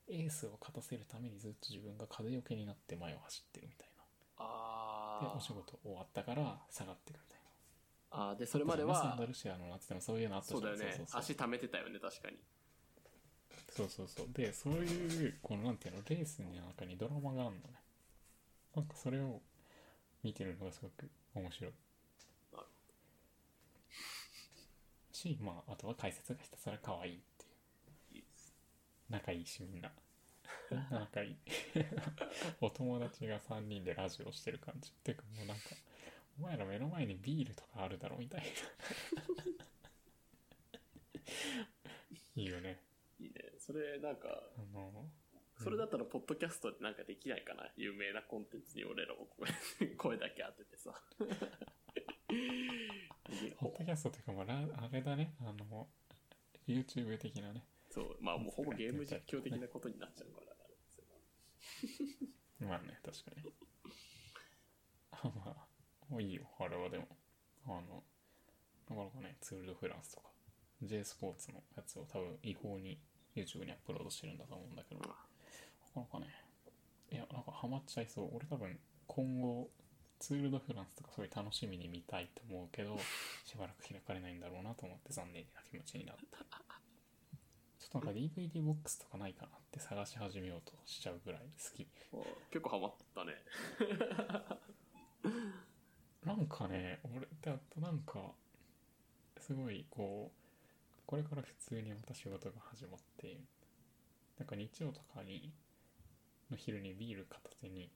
[0.07, 3.95] エースを勝たせるためにずっと自分が風よけになって前を走ってるみたいな。
[3.95, 3.99] で
[4.37, 7.39] あお仕事終わったから下がってくみたい
[8.11, 10.93] あーでそれなまではマサンダルシアの夏でもそういうのあったじゃそうんだよね。
[10.97, 12.37] そうそう足溜めてたよね確かに。
[13.69, 14.27] そうそうそう。
[14.31, 17.79] でそういうこのなんていうのレースの中にドラマがあるのね
[18.75, 19.41] なんかそれを
[20.21, 21.71] 見てるのがすごく面白い。
[25.11, 27.19] しまああとは解説がひたすら可愛いっ
[28.11, 28.23] ていう。
[29.09, 29.91] 仲いいしみんな。
[30.91, 31.35] 仲いい。
[32.59, 34.91] お友達が3人でラジオしてる感じ。
[35.03, 35.63] てかもうなんか
[36.39, 38.47] お前ら目の前にビールとかあるだろみたいな。
[42.35, 42.81] いいよね。
[43.19, 43.53] いいね。
[43.57, 45.09] それなんかあの
[45.57, 47.69] それだったらポッドキャストでなんかできないかな？
[47.77, 49.49] 有名なコンテンツに俺らも声
[49.95, 50.93] 声だけ当ててさ。
[53.59, 55.89] ポッドキャストっていうか、まあ、ラあれだね、あの、
[56.67, 57.65] YouTube 的なね。
[57.89, 58.17] そう。
[58.19, 61.05] まあもうほぼゲーム実況的なことになっちゃうからあれですよ
[62.67, 63.53] まあね、確かに。
[65.11, 65.67] あまあ、
[66.09, 67.07] もういいよ、あれはでも。
[67.65, 68.03] あの、
[68.89, 70.29] なかなかね、ツール・ド・フランスとか、
[70.81, 72.99] J スポーツのやつを多分違法に
[73.35, 75.01] YouTube にアップロードしてるんだと思うんだけど、
[75.95, 76.27] なかね、
[77.11, 78.35] いや、なんかハマっちゃいそう。
[78.35, 78.77] 俺多分
[79.07, 79.69] 今後、
[80.19, 82.97] ツール・ド・フランスとかすごい楽しみに見たいと思うけど、
[83.45, 86.45] しばらく開かれないんだろうなと思って残念な気持ちになった。
[87.79, 91.87] ちょっとなんか DVD ボックスとかないかなって探し始めようとしちゃうぐらい好き。
[92.13, 92.17] あ
[92.49, 93.35] 結構ハマったね
[96.25, 98.33] なんかね、俺だとなんか、
[99.39, 103.37] すごいこう、これから普通にまた仕事が始まって、
[104.39, 105.53] なんか日曜とかに
[106.51, 107.89] の昼にビール片手に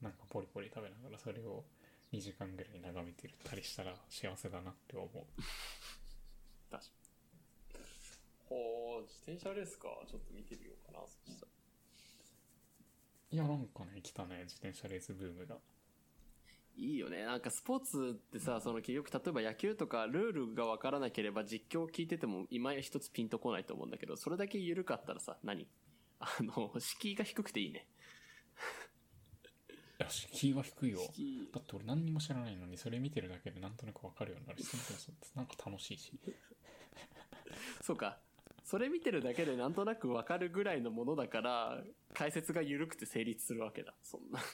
[0.00, 1.64] なんかポリポリ食べながらそれを
[2.12, 5.08] 2時間ぐらい眺めてるたりしたら幸せだなって思う
[6.70, 7.06] 確かに。
[8.48, 9.88] ほう、自転車レースか。
[10.06, 11.52] ちょっと見てみようかな、そしたら。
[13.32, 15.58] いやなんかね来たね自転車レースブームが
[16.76, 17.24] いいよね。
[17.24, 25.66] なんかスポーツってさ、その結局、例えば野球とかルールがわからなければ実況を聞いてても今一つピンとこないと思うんだけど、それだけ緩かったらさ、何
[26.18, 27.86] あの、敷居が低くていいね。
[29.98, 30.98] いや敷居は低いよ
[31.54, 34.66] だって俺何にも知らないのにそれ見てるだけでなんとなく分かるようになるし
[35.34, 36.12] なんか楽しいし
[37.82, 38.18] そうか。
[38.66, 43.94] それ見てるだけでなんとなくわかるぐらいのものだから、解説が緩くて成立するわけだ。
[44.02, 44.40] そんな。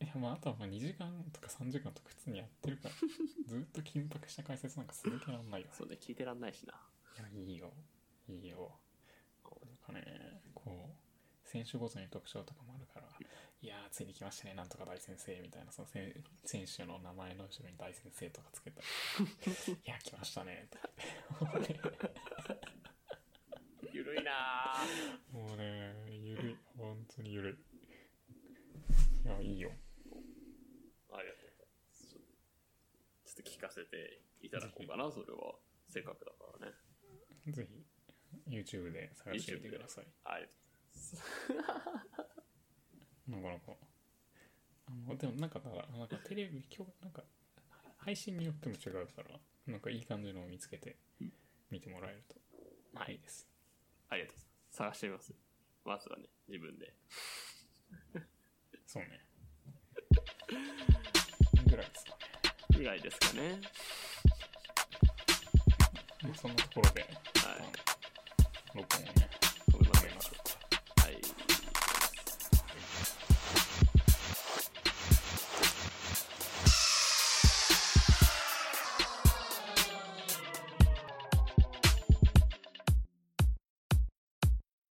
[0.00, 2.94] いやまああとはまあ2時間とか3時間とか普通にやってるから
[3.46, 6.74] ずっと緊迫した解説なんか続けらんないよそうね、聞いてらんないしな。
[7.16, 7.74] いやいいよ
[8.28, 8.78] いいよ
[9.94, 10.42] ね。
[10.54, 13.06] こう選手ごとに特徴とかもあるから
[13.62, 16.12] いやーついに来ましたねなんとか大先生みたいなそのせん
[16.44, 20.88] 選手の名前の後ろに大先生とかつけたり いや来ましたねとか。
[21.60, 21.80] って
[23.92, 25.32] ゆるいなぁ。
[25.32, 26.56] もうねゆるい。
[26.76, 27.58] 本当にゆる
[29.24, 29.28] い。
[29.28, 29.70] いやいいよ。
[31.12, 31.66] ありがとう。
[31.94, 32.20] ちょ
[33.32, 35.54] っと聞かせていただこうかな、それは。
[35.88, 36.72] せっかくだからね。
[37.52, 37.83] ぜひ
[38.48, 40.60] YouTube で探してみてくださいありがとう
[40.96, 42.04] ございます。
[43.30, 43.72] なかなか
[44.86, 47.24] あのでもなんかだからなんかテレビ今日なんか
[47.96, 50.98] 配信によっても違うからなんかいい感じのを見つけて
[51.70, 52.36] 見てもらえると
[52.94, 53.48] はいいいです、
[54.10, 54.76] ありがとうございます。
[54.76, 55.34] 探してみます。
[55.84, 56.94] まずはね、自分で。
[58.86, 59.20] そうね
[61.68, 63.60] ぐらいですかねぐらいですかね。
[66.22, 67.93] まあそんなところではい。
[68.74, 69.04] 見てね、
[69.70, 70.63] どうなりましょうか。